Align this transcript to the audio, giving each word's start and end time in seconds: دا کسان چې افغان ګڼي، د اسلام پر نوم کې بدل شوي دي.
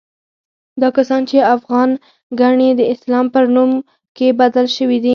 دا 0.81 0.87
کسان 0.97 1.21
چې 1.29 1.37
افغان 1.55 1.89
ګڼي، 2.39 2.69
د 2.75 2.81
اسلام 2.93 3.25
پر 3.33 3.43
نوم 3.55 3.71
کې 4.17 4.27
بدل 4.39 4.65
شوي 4.77 4.97
دي. 5.03 5.09